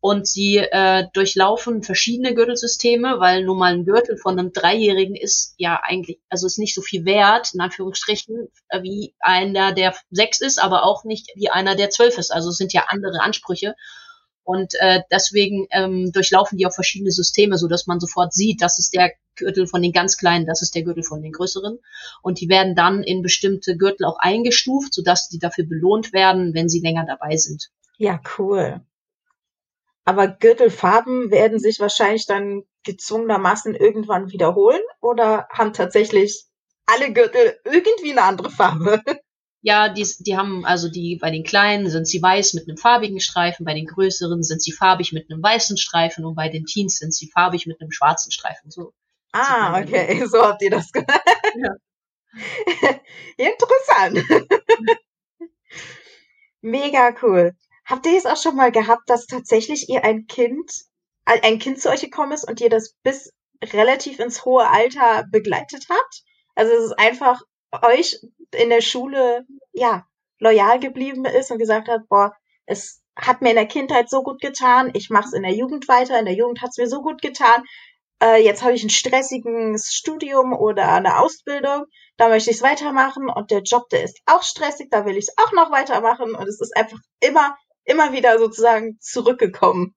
[0.00, 5.54] Und sie äh, durchlaufen verschiedene Gürtelsysteme, weil nun mal ein Gürtel von einem Dreijährigen ist
[5.58, 10.40] ja eigentlich, also ist nicht so viel wert, in Anführungsstrichen, äh, wie einer, der sechs
[10.40, 12.32] ist, aber auch nicht wie einer, der zwölf ist.
[12.32, 13.74] Also es sind ja andere Ansprüche.
[14.44, 18.78] Und äh, deswegen ähm, durchlaufen die auch verschiedene Systeme, so dass man sofort sieht, das
[18.78, 21.78] ist der Gürtel von den ganz kleinen, das ist der Gürtel von den größeren.
[22.22, 26.68] Und die werden dann in bestimmte Gürtel auch eingestuft, sodass die dafür belohnt werden, wenn
[26.68, 27.70] sie länger dabei sind.
[27.98, 28.80] Ja, cool.
[30.04, 36.44] Aber Gürtelfarben werden sich wahrscheinlich dann gezwungenermaßen irgendwann wiederholen oder haben tatsächlich
[36.86, 39.02] alle Gürtel irgendwie eine andere Farbe?
[39.62, 43.18] Ja, die, die haben also die bei den kleinen sind sie weiß mit einem farbigen
[43.18, 46.98] Streifen, bei den größeren sind sie farbig mit einem weißen Streifen und bei den Teens
[46.98, 48.70] sind sie farbig mit einem schwarzen Streifen.
[48.70, 48.92] So.
[49.32, 51.22] Ah, okay, so habt ihr das gemacht.
[51.56, 51.74] Ja.
[53.36, 54.24] Interessant.
[56.60, 57.52] Mega cool.
[57.84, 60.70] Habt ihr es auch schon mal gehabt, dass tatsächlich ihr ein Kind
[61.26, 65.86] ein Kind zu euch gekommen ist und ihr das bis relativ ins hohe Alter begleitet
[65.88, 66.22] habt?
[66.54, 67.40] Also es ist einfach
[67.82, 68.20] euch
[68.52, 70.06] in der Schule, ja,
[70.38, 72.32] loyal geblieben ist und gesagt hat, boah,
[72.66, 75.88] es hat mir in der Kindheit so gut getan, ich mache es in der Jugend
[75.88, 77.64] weiter, in der Jugend hat es mir so gut getan,
[78.22, 83.28] äh, jetzt habe ich ein stressiges Studium oder eine Ausbildung, da möchte ich es weitermachen
[83.28, 86.48] und der Job, der ist auch stressig, da will ich es auch noch weitermachen und
[86.48, 89.94] es ist einfach immer, immer wieder sozusagen zurückgekommen.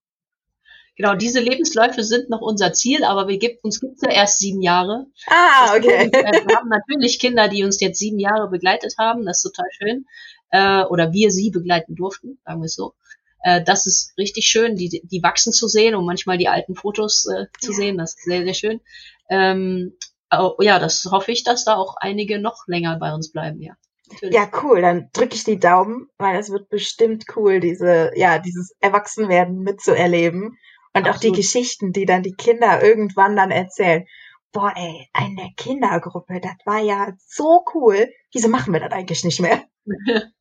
[0.99, 4.39] Genau, diese Lebensläufe sind noch unser Ziel, aber wir gibt, uns gibt es ja erst
[4.39, 5.05] sieben Jahre.
[5.27, 6.09] Ah, okay.
[6.11, 9.69] Äh, wir haben natürlich Kinder, die uns jetzt sieben Jahre begleitet haben, das ist total
[9.71, 10.05] schön.
[10.51, 12.95] Äh, oder wir sie begleiten durften, sagen wir es so.
[13.43, 17.25] Äh, das ist richtig schön, die, die wachsen zu sehen und manchmal die alten Fotos
[17.25, 17.77] äh, zu ja.
[17.77, 18.81] sehen, das ist sehr, sehr schön.
[19.29, 19.97] Ähm,
[20.31, 23.73] oh, ja, das hoffe ich, dass da auch einige noch länger bei uns bleiben, ja.
[24.11, 24.35] Natürlich.
[24.35, 24.81] Ja, cool.
[24.81, 30.57] Dann drücke ich die Daumen, weil es wird bestimmt cool, diese, ja, dieses Erwachsenwerden mitzuerleben.
[30.93, 31.15] Und Absolut.
[31.15, 34.05] auch die Geschichten, die dann die Kinder irgendwann dann erzählen.
[34.51, 38.09] Boah, ey, eine Kindergruppe, das war ja so cool.
[38.33, 39.63] Wieso machen wir das eigentlich nicht mehr?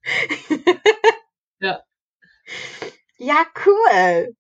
[1.61, 1.83] ja.
[3.19, 4.35] Ja, cool.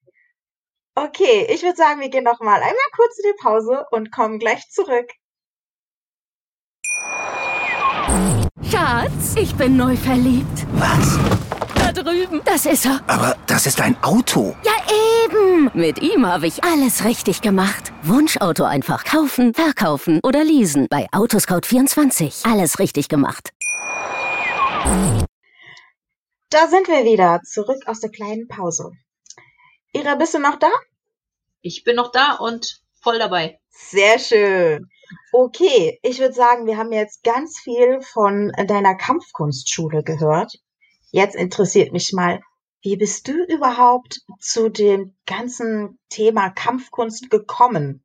[0.94, 4.38] Okay, ich würde sagen, wir gehen noch mal einmal kurz in die Pause und kommen
[4.38, 5.10] gleich zurück.
[8.70, 10.66] Schatz, ich bin neu verliebt.
[10.72, 11.18] Was?
[11.74, 12.40] Da drüben.
[12.44, 13.00] Das ist er.
[13.06, 14.56] Aber das ist ein Auto.
[14.64, 14.72] Ja,
[15.24, 15.70] eben.
[15.72, 17.92] Mit ihm habe ich alles richtig gemacht.
[18.02, 20.86] Wunschauto einfach kaufen, verkaufen oder leasen.
[20.90, 22.50] Bei Autoscout24.
[22.50, 23.52] Alles richtig gemacht.
[26.50, 28.92] Da sind wir wieder, zurück aus der kleinen Pause.
[29.92, 30.70] Ira, bist du noch da?
[31.60, 33.60] Ich bin noch da und voll dabei.
[33.68, 34.88] Sehr schön.
[35.30, 40.54] Okay, ich würde sagen, wir haben jetzt ganz viel von deiner Kampfkunstschule gehört.
[41.10, 42.40] Jetzt interessiert mich mal,
[42.80, 48.02] wie bist du überhaupt zu dem ganzen Thema Kampfkunst gekommen?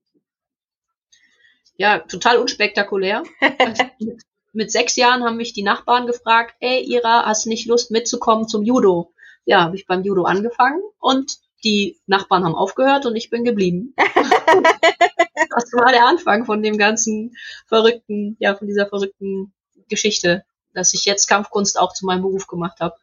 [1.77, 3.23] Ja, total unspektakulär.
[4.53, 8.47] mit sechs Jahren haben mich die Nachbarn gefragt, ey Ira, hast du nicht Lust mitzukommen
[8.47, 9.13] zum Judo?
[9.45, 13.93] Ja, habe ich beim Judo angefangen und die Nachbarn haben aufgehört und ich bin geblieben.
[13.97, 17.35] das war der Anfang von dem ganzen
[17.67, 19.53] verrückten, ja, von dieser verrückten
[19.89, 22.95] Geschichte, dass ich jetzt Kampfkunst auch zu meinem Beruf gemacht habe.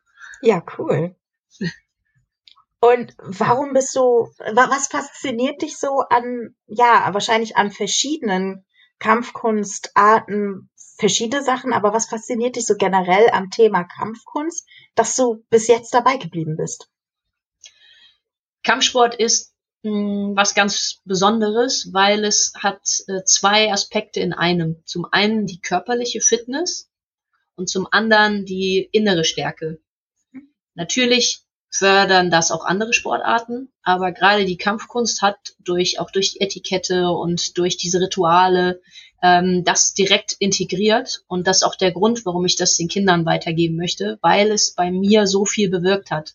[0.43, 1.15] Ja, cool.
[2.81, 8.65] Und warum bist du, was fasziniert dich so an, ja, wahrscheinlich an verschiedenen
[8.99, 10.69] Kampfkunstarten,
[11.01, 15.93] verschiedene Sachen, aber was fasziniert dich so generell am Thema Kampfkunst, dass du bis jetzt
[15.93, 16.89] dabei geblieben bist?
[18.63, 24.83] Kampfsport ist mh, hm, was ganz Besonderes, weil es hat äh, zwei Aspekte in einem.
[24.85, 26.91] Zum einen die körperliche Fitness
[27.57, 29.81] und zum anderen die innere Stärke.
[30.75, 36.40] Natürlich fördern das auch andere Sportarten, aber gerade die Kampfkunst hat durch auch durch die
[36.40, 38.80] Etikette und durch diese Rituale
[39.22, 43.24] ähm, das direkt integriert und das ist auch der Grund, warum ich das den Kindern
[43.24, 46.35] weitergeben möchte, weil es bei mir so viel bewirkt hat.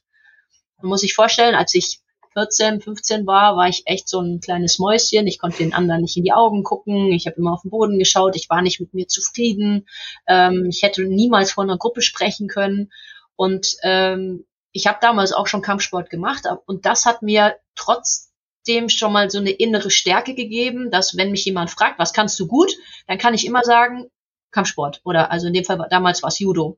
[0.82, 2.00] Man muss sich vorstellen, als ich
[2.36, 5.26] 14, 15 war, war ich echt so ein kleines Mäuschen.
[5.26, 7.14] Ich konnte den anderen nicht in die Augen gucken.
[7.14, 8.36] Ich habe immer auf den Boden geschaut.
[8.36, 9.88] Ich war nicht mit mir zufrieden.
[10.28, 12.92] Ähm, ich hätte niemals vor einer Gruppe sprechen können.
[13.38, 14.46] Und ähm,
[14.76, 16.44] ich habe damals auch schon Kampfsport gemacht.
[16.66, 18.34] Und das hat mir trotz
[18.68, 22.38] dem schon mal so eine innere Stärke gegeben, dass wenn mich jemand fragt, was kannst
[22.42, 22.74] du gut,
[23.08, 24.12] dann kann ich immer sagen,
[24.52, 26.78] Kampfsport oder also in dem Fall damals war es Judo.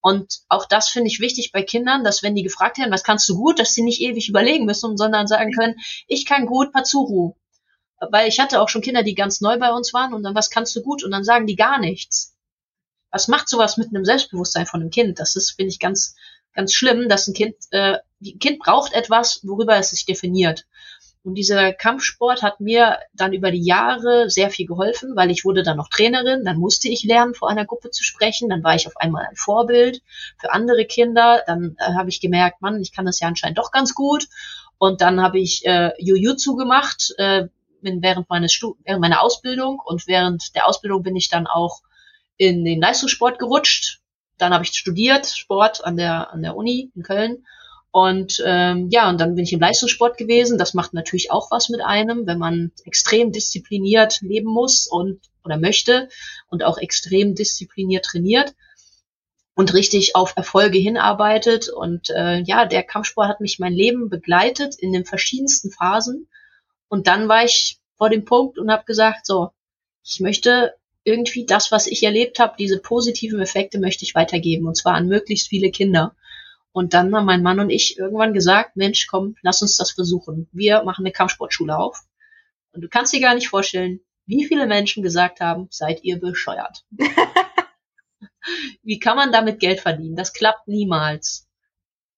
[0.00, 3.28] Und auch das finde ich wichtig bei Kindern, dass wenn die gefragt werden, was kannst
[3.28, 5.74] du gut, dass sie nicht ewig überlegen müssen, sondern sagen können,
[6.06, 7.34] ich kann gut Pazuru.
[7.98, 10.50] Weil ich hatte auch schon Kinder, die ganz neu bei uns waren und dann, was
[10.50, 11.02] kannst du gut?
[11.02, 12.36] Und dann sagen die gar nichts.
[13.10, 15.18] Was macht sowas mit einem Selbstbewusstsein von einem Kind?
[15.18, 16.14] Das ist, finde ich, ganz,
[16.54, 20.64] ganz schlimm, dass ein Kind, äh, ein Kind braucht etwas, worüber es sich definiert.
[21.24, 25.62] Und dieser Kampfsport hat mir dann über die Jahre sehr viel geholfen, weil ich wurde
[25.62, 28.86] dann noch Trainerin, dann musste ich lernen, vor einer Gruppe zu sprechen, dann war ich
[28.86, 30.02] auf einmal ein Vorbild
[30.38, 33.70] für andere Kinder, dann äh, habe ich gemerkt, Mann, ich kann das ja anscheinend doch
[33.70, 34.28] ganz gut.
[34.76, 37.46] Und dann habe ich äh, Jujutsu gemacht äh,
[37.80, 41.80] während, meines während meiner Ausbildung und während der Ausbildung bin ich dann auch
[42.36, 43.93] in den Leistungssport gerutscht.
[44.38, 47.44] Dann habe ich studiert, Sport an der, an der Uni in Köln
[47.94, 50.58] und ähm, ja, und dann bin ich im Leistungssport gewesen.
[50.58, 55.58] Das macht natürlich auch was mit einem, wenn man extrem diszipliniert leben muss und oder
[55.58, 56.08] möchte
[56.48, 58.52] und auch extrem diszipliniert trainiert
[59.54, 61.68] und richtig auf Erfolge hinarbeitet.
[61.68, 66.26] Und äh, ja, der Kampfsport hat mich mein Leben begleitet in den verschiedensten Phasen.
[66.88, 69.50] Und dann war ich vor dem Punkt und habe gesagt, so,
[70.02, 74.76] ich möchte irgendwie das, was ich erlebt habe, diese positiven Effekte möchte ich weitergeben und
[74.76, 76.16] zwar an möglichst viele Kinder.
[76.72, 80.48] Und dann haben mein Mann und ich irgendwann gesagt, Mensch, komm, lass uns das versuchen.
[80.50, 82.02] Wir machen eine Kampfsportschule auf.
[82.72, 86.84] Und du kannst dir gar nicht vorstellen, wie viele Menschen gesagt haben, seid ihr bescheuert.
[88.82, 90.16] wie kann man damit Geld verdienen?
[90.16, 91.46] Das klappt niemals.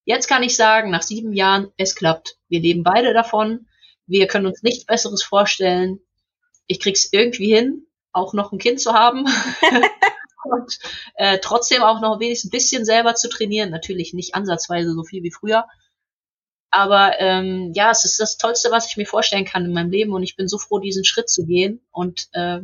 [0.05, 2.39] Jetzt kann ich sagen, nach sieben Jahren, es klappt.
[2.49, 3.67] Wir leben beide davon.
[4.07, 5.99] Wir können uns nichts Besseres vorstellen.
[6.69, 7.86] Ich krieg's irgendwie hin,
[8.17, 9.27] auch noch ein Kind zu haben.
[10.45, 10.79] und
[11.15, 13.71] äh, trotzdem auch noch wenigstens ein bisschen selber zu trainieren.
[13.71, 15.67] Natürlich nicht ansatzweise so viel wie früher.
[16.71, 20.13] Aber ähm, ja, es ist das Tollste, was ich mir vorstellen kann in meinem Leben
[20.13, 21.87] und ich bin so froh, diesen Schritt zu gehen.
[21.91, 22.61] Und äh,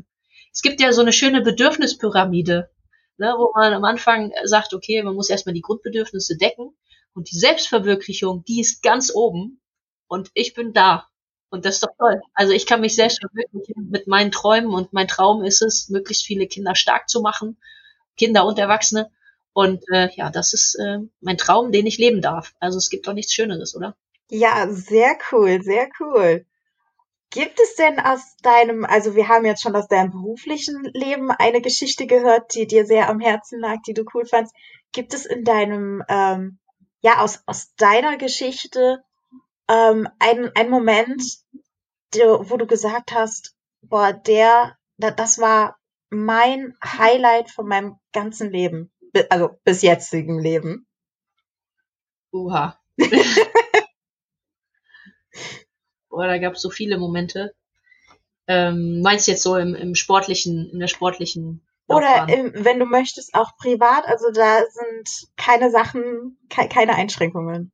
[0.53, 2.71] es gibt ja so eine schöne Bedürfnispyramide,
[3.17, 6.77] ne, wo man am Anfang sagt, okay, man muss erstmal die Grundbedürfnisse decken
[7.15, 9.63] und die Selbstverwirklichung, die ist ganz oben
[10.09, 11.09] und ich bin da.
[11.53, 12.23] Und das ist doch toll.
[12.33, 16.25] Also ich kann mich selbst verwirklichen mit meinen Träumen und mein Traum ist es, möglichst
[16.25, 17.59] viele Kinder stark zu machen,
[18.17, 19.11] Kinder und Erwachsene.
[19.53, 22.55] Und äh, ja, das ist äh, mein Traum, den ich leben darf.
[22.59, 23.95] Also es gibt doch nichts Schöneres, oder?
[24.31, 26.47] Ja, sehr cool, sehr cool.
[27.29, 31.61] Gibt es denn aus deinem, also wir haben jetzt schon aus deinem beruflichen Leben eine
[31.61, 34.55] Geschichte gehört, die dir sehr am Herzen lag, die du cool fandst.
[34.93, 36.61] Gibt es in deinem, ähm,
[37.03, 39.05] ja, aus, aus deiner Geschichte
[39.69, 41.23] ähm, ein, ein Moment,
[42.15, 45.79] wo du gesagt hast, boah, der, das war
[46.11, 48.93] mein Highlight von meinem ganzen Leben,
[49.31, 50.87] also bis jetzigen Leben.
[52.33, 52.79] Uha.
[56.09, 57.55] Boah, da gab es so viele Momente.
[58.47, 62.85] Ähm, meinst du jetzt so im, im sportlichen, in der sportlichen Oder im, wenn du
[62.85, 67.73] möchtest, auch privat, also da sind keine Sachen, ke keine Einschränkungen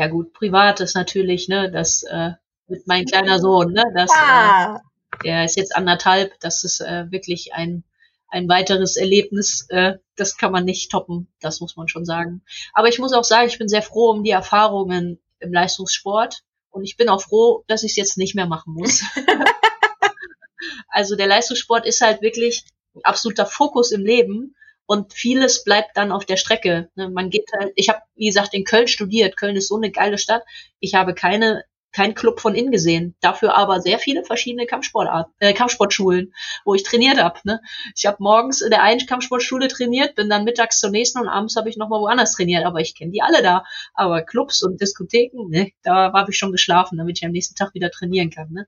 [0.00, 2.30] ja gut, privat ist natürlich, ne, das äh,
[2.68, 4.76] mit mein kleiner Sohn, ne, das, ah.
[4.76, 7.84] äh, der ist jetzt anderthalb, das ist äh, wirklich ein
[8.32, 12.42] ein weiteres Erlebnis, äh, das kann man nicht toppen, das muss man schon sagen.
[12.72, 16.84] Aber ich muss auch sagen, ich bin sehr froh um die Erfahrungen im Leistungssport und
[16.84, 19.02] ich bin auch froh, dass ich es jetzt nicht mehr machen muss.
[20.88, 24.54] also der Leistungssport ist halt wirklich ein absoluter Fokus im Leben
[24.90, 26.90] und vieles bleibt dann auf der Strecke.
[26.96, 27.08] Ne?
[27.10, 29.36] Man geht halt, ich habe, wie gesagt, in Köln studiert.
[29.36, 30.42] Köln ist so eine geile Stadt.
[30.80, 35.52] Ich habe keine kein Club von innen gesehen, dafür aber sehr viele verschiedene Kampfsportarten, äh,
[35.52, 36.32] Kampfsportschulen,
[36.64, 37.38] wo ich trainiert habe.
[37.44, 37.60] Ne?
[37.96, 41.54] Ich habe morgens in der einen Kampfsportschule trainiert, bin dann mittags zur nächsten und abends
[41.54, 43.64] habe ich nochmal woanders trainiert, aber ich kenne die alle da.
[43.94, 47.74] Aber Clubs und Diskotheken, ne, da habe ich schon geschlafen, damit ich am nächsten Tag
[47.74, 48.50] wieder trainieren kann.
[48.50, 48.66] Ne?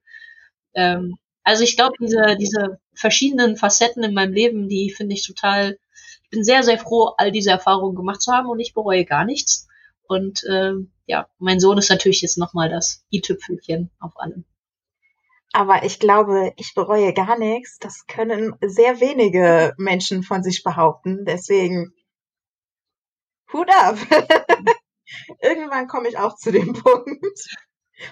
[0.74, 5.78] Ähm, also ich glaube, diese, diese verschiedenen Facetten in meinem Leben, die finde ich total
[6.32, 9.68] bin sehr, sehr froh, all diese Erfahrungen gemacht zu haben und ich bereue gar nichts.
[10.08, 10.72] Und äh,
[11.06, 14.44] ja, mein Sohn ist natürlich jetzt nochmal das i-Tüpfelchen auf allem.
[15.52, 17.78] Aber ich glaube, ich bereue gar nichts.
[17.78, 21.24] Das können sehr wenige Menschen von sich behaupten.
[21.26, 21.92] Deswegen
[23.52, 23.98] Hut ab.
[25.42, 27.38] Irgendwann komme ich auch zu dem Punkt.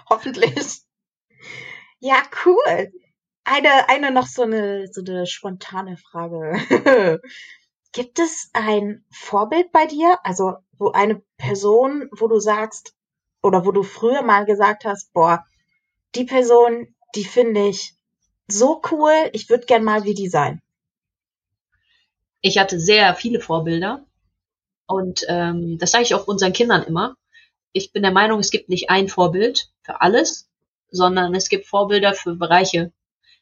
[0.09, 0.83] Hoffentlich.
[1.98, 2.92] Ja, cool.
[3.44, 7.20] Eine, eine noch so eine, so eine spontane Frage.
[7.92, 10.18] Gibt es ein Vorbild bei dir?
[10.22, 12.94] Also, wo eine Person, wo du sagst,
[13.42, 15.44] oder wo du früher mal gesagt hast, boah,
[16.14, 17.94] die Person, die finde ich
[18.48, 20.61] so cool, ich würde gern mal wie die sein.
[22.40, 24.07] Ich hatte sehr viele Vorbilder
[24.87, 27.16] und ähm, das sage ich auch unseren Kindern immer.
[27.72, 30.48] Ich bin der Meinung, es gibt nicht ein Vorbild für alles,
[30.90, 32.92] sondern es gibt Vorbilder für Bereiche.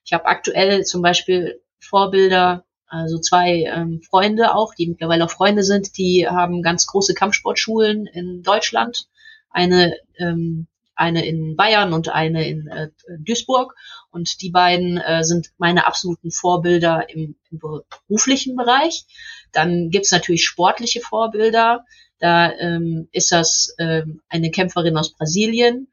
[0.05, 5.63] Ich habe aktuell zum Beispiel Vorbilder also zwei ähm, Freunde auch, die mittlerweile auch Freunde
[5.63, 9.07] sind, die haben ganz große Kampfsportschulen in Deutschland.
[9.51, 13.75] Eine, ähm, eine in Bayern und eine in äh, Duisburg.
[14.11, 19.05] Und die beiden äh, sind meine absoluten Vorbilder im, im beruflichen Bereich.
[19.53, 21.85] Dann gibt's natürlich sportliche Vorbilder.
[22.19, 25.89] Da ähm, ist das ähm, eine Kämpferin aus Brasilien.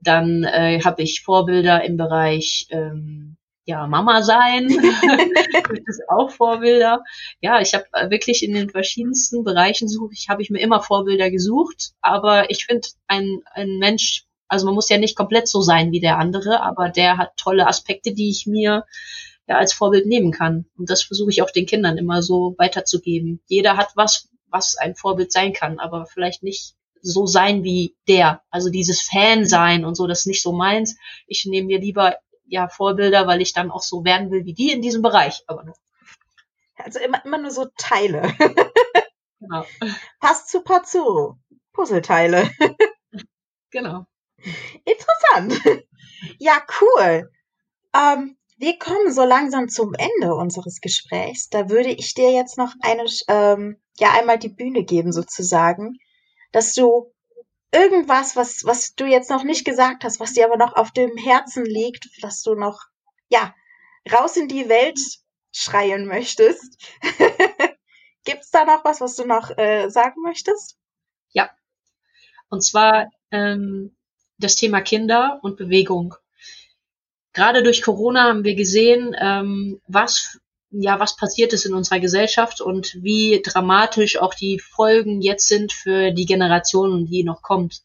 [0.00, 4.68] Dann äh, habe ich Vorbilder im Bereich ähm, ja, Mama sein.
[4.68, 7.02] das ist auch Vorbilder.
[7.40, 10.82] Ja, ich habe äh, wirklich in den verschiedensten Bereichen suche ich, habe ich mir immer
[10.82, 11.92] Vorbilder gesucht.
[12.00, 16.00] Aber ich finde, ein, ein Mensch, also man muss ja nicht komplett so sein wie
[16.00, 18.84] der andere, aber der hat tolle Aspekte, die ich mir
[19.46, 20.66] ja als Vorbild nehmen kann.
[20.76, 23.40] Und das versuche ich auch den Kindern immer so weiterzugeben.
[23.46, 28.42] Jeder hat was, was ein Vorbild sein kann, aber vielleicht nicht so sein wie der.
[28.50, 30.96] Also dieses Fan sein und so, das ist nicht so meins.
[31.26, 32.16] Ich nehme mir lieber
[32.50, 35.42] ja Vorbilder, weil ich dann auch so werden will wie die in diesem Bereich.
[35.46, 35.74] Aber nur.
[36.76, 38.34] Also immer, immer nur so Teile.
[39.40, 39.64] genau.
[40.20, 41.38] Passt zu Pazuro.
[41.72, 42.50] Puzzleteile.
[43.70, 44.06] genau.
[44.84, 45.84] Interessant.
[46.38, 47.30] Ja, cool.
[47.94, 51.48] Ähm, wir kommen so langsam zum Ende unseres Gesprächs.
[51.48, 55.96] Da würde ich dir jetzt noch eine, ähm, ja, einmal die Bühne geben sozusagen.
[56.52, 57.10] dass du
[57.72, 61.16] irgendwas, was, was du jetzt noch nicht gesagt hast, was dir aber noch auf dem
[61.16, 62.80] Herzen liegt, dass du noch,
[63.28, 63.54] ja,
[64.10, 64.98] raus in die Welt
[65.52, 66.78] schreien möchtest.
[68.24, 70.76] Gibt's da noch was, was du noch äh, sagen möchtest?
[71.32, 71.50] Ja.
[72.48, 73.96] Und zwar ähm,
[74.38, 76.14] das Thema Kinder und Bewegung.
[77.32, 82.60] Gerade durch Corona haben wir gesehen, ähm, was ja, was passiert ist in unserer Gesellschaft
[82.60, 87.82] und wie dramatisch auch die Folgen jetzt sind für die Generation, die noch kommt.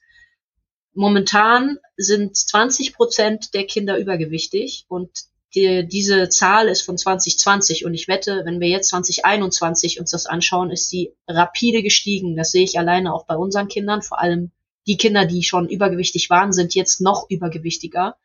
[0.94, 5.10] Momentan sind 20 Prozent der Kinder übergewichtig und
[5.56, 10.26] die, diese Zahl ist von 2020 und ich wette, wenn wir jetzt 2021 uns das
[10.26, 12.36] anschauen, ist sie rapide gestiegen.
[12.36, 14.02] Das sehe ich alleine auch bei unseren Kindern.
[14.02, 14.52] Vor allem
[14.86, 18.18] die Kinder, die schon übergewichtig waren, sind jetzt noch übergewichtiger.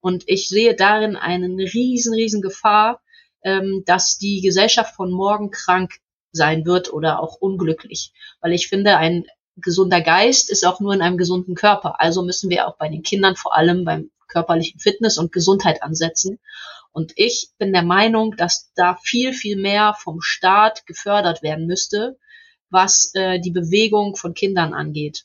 [0.00, 3.00] Und ich sehe darin eine riesen, riesen Gefahr,
[3.46, 6.00] ähm, dass die Gesellschaft von morgen krank
[6.32, 8.12] sein wird oder auch unglücklich.
[8.40, 9.24] Weil ich finde, ein
[9.56, 12.00] gesunder Geist ist auch nur in einem gesunden Körper.
[12.00, 16.40] Also müssen wir auch bei den Kindern vor allem beim körperlichen Fitness und Gesundheit ansetzen.
[16.90, 22.18] Und ich bin der Meinung, dass da viel, viel mehr vom Staat gefördert werden müsste,
[22.68, 25.24] was äh, die Bewegung von Kindern angeht.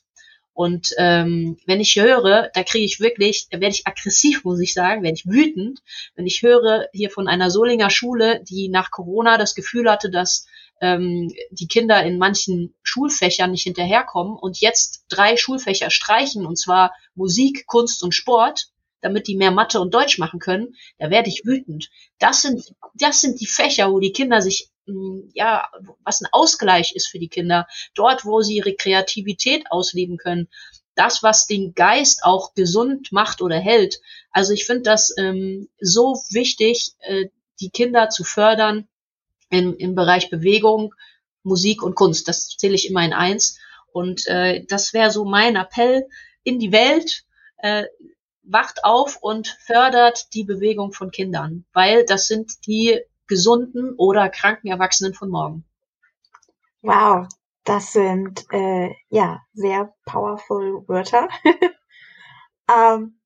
[0.54, 4.74] Und ähm, wenn ich höre, da kriege ich wirklich, da werde ich aggressiv, muss ich
[4.74, 5.80] sagen, werde ich wütend,
[6.14, 10.46] wenn ich höre hier von einer Solinger Schule, die nach Corona das Gefühl hatte, dass
[10.82, 16.92] ähm, die Kinder in manchen Schulfächern nicht hinterherkommen und jetzt drei Schulfächer streichen, und zwar
[17.14, 18.68] Musik, Kunst und Sport,
[19.00, 21.90] damit die mehr Mathe und Deutsch machen können, da werde ich wütend.
[22.18, 25.68] Das sind, das sind die Fächer, wo die Kinder sich, ja,
[26.04, 27.66] was ein Ausgleich ist für die Kinder.
[27.94, 30.48] Dort, wo sie ihre Kreativität ausleben können.
[30.94, 34.00] Das, was den Geist auch gesund macht oder hält.
[34.30, 37.26] Also ich finde das ähm, so wichtig, äh,
[37.60, 38.88] die Kinder zu fördern
[39.48, 40.94] im, im Bereich Bewegung,
[41.42, 42.28] Musik und Kunst.
[42.28, 43.58] Das zähle ich immer in eins.
[43.92, 46.06] Und äh, das wäre so mein Appell
[46.42, 47.24] in die Welt.
[47.58, 47.84] Äh,
[48.42, 54.68] wacht auf und fördert die Bewegung von Kindern, weil das sind die gesunden oder kranken
[54.68, 55.64] Erwachsenen von morgen.
[56.82, 57.28] Wow,
[57.64, 61.28] das sind äh, ja sehr powerful Wörter.
[62.68, 63.20] ähm,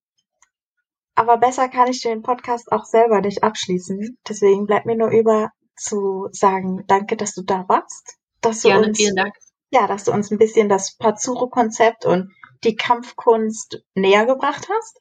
[1.14, 4.18] aber besser kann ich den Podcast auch selber nicht abschließen.
[4.28, 8.18] Deswegen bleibt mir nur über zu sagen, danke, dass du da warst.
[8.42, 9.34] Dass du Gerne, uns, vielen Dank.
[9.70, 12.30] Ja, dass du uns ein bisschen das Pazuro-Konzept und
[12.64, 15.00] die Kampfkunst näher gebracht hast.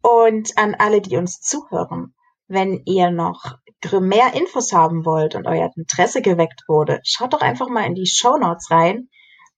[0.00, 2.14] Und an alle, die uns zuhören,
[2.48, 3.58] wenn ihr noch
[4.00, 8.06] mehr Infos haben wollt und euer Interesse geweckt wurde, schaut doch einfach mal in die
[8.06, 9.08] Show Notes rein.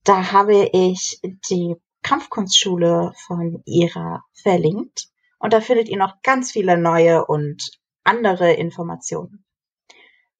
[0.04, 5.08] Da habe ich die Kampfkunstschule von Ira verlinkt.
[5.38, 7.70] Und da findet ihr noch ganz viele neue und
[8.04, 9.44] andere Informationen.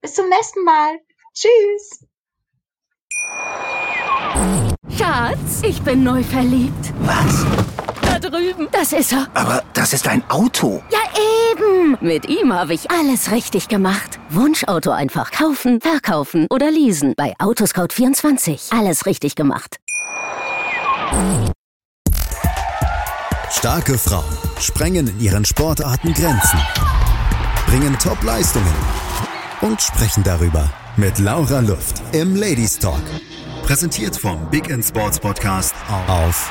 [0.01, 0.99] Bis zum nächsten Mal.
[1.35, 2.07] Tschüss.
[4.97, 6.93] Schatz, ich bin neu verliebt.
[7.01, 7.70] Was?
[8.21, 8.69] Drüben.
[8.73, 9.27] Das ist er.
[9.35, 10.83] Aber das ist ein Auto.
[10.91, 10.99] Ja,
[11.53, 11.99] eben.
[12.01, 14.19] Mit ihm habe ich alles richtig gemacht.
[14.31, 17.15] Wunschauto einfach kaufen, verkaufen oder leasen.
[17.17, 18.77] Bei Autoscout24.
[18.79, 19.79] Alles richtig gemacht.
[23.51, 24.25] Starke Frauen
[24.61, 26.59] sprengen in ihren Sportarten Grenzen,
[27.67, 28.75] bringen Top-Leistungen
[29.61, 33.03] und sprechen darüber mit Laura Luft im Ladies Talk.
[33.65, 35.75] Präsentiert vom Big in Sports Podcast
[36.09, 36.51] auf